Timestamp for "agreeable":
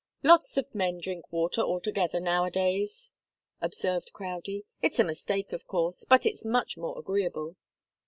6.97-7.55